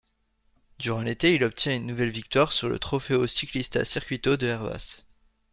Durant 0.79 1.03
l'été, 1.03 1.35
il 1.35 1.43
obtient 1.43 1.75
une 1.75 1.85
nouvelle 1.85 2.09
victoire 2.09 2.53
sur 2.53 2.67
le 2.69 2.79
Trofeo 2.79 3.27
Ciclista 3.27 3.85
Circuito 3.85 4.35
de 4.35 4.47
Hervás. 4.47 5.05